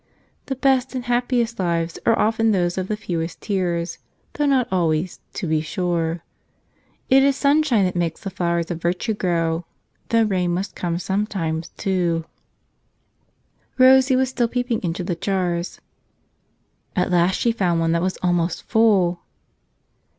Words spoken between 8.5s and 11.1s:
of virtue grow, though rain must come